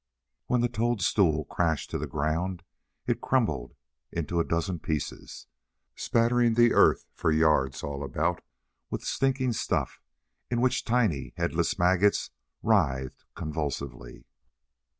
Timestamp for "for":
7.13-7.31